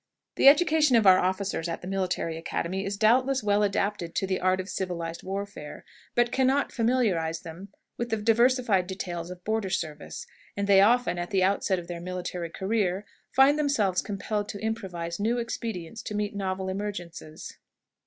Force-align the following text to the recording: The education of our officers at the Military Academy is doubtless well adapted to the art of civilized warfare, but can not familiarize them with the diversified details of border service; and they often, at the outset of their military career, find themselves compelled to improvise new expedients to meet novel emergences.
The 0.35 0.47
education 0.47 0.95
of 0.95 1.05
our 1.05 1.19
officers 1.19 1.69
at 1.69 1.83
the 1.83 1.87
Military 1.87 2.35
Academy 2.35 2.83
is 2.87 2.97
doubtless 2.97 3.43
well 3.43 3.61
adapted 3.61 4.15
to 4.15 4.25
the 4.25 4.39
art 4.39 4.59
of 4.59 4.67
civilized 4.67 5.21
warfare, 5.21 5.85
but 6.15 6.31
can 6.31 6.47
not 6.47 6.71
familiarize 6.71 7.41
them 7.41 7.67
with 7.97 8.09
the 8.09 8.17
diversified 8.17 8.87
details 8.87 9.29
of 9.29 9.43
border 9.43 9.69
service; 9.69 10.25
and 10.57 10.65
they 10.65 10.81
often, 10.81 11.19
at 11.19 11.29
the 11.29 11.43
outset 11.43 11.77
of 11.77 11.85
their 11.87 12.01
military 12.01 12.49
career, 12.49 13.05
find 13.29 13.59
themselves 13.59 14.01
compelled 14.01 14.49
to 14.49 14.59
improvise 14.59 15.19
new 15.19 15.37
expedients 15.37 16.01
to 16.01 16.15
meet 16.15 16.35
novel 16.35 16.65
emergences. 16.65 17.57